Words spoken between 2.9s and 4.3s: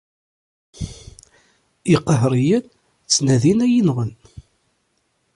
ttnadin ad iyi-nɣen.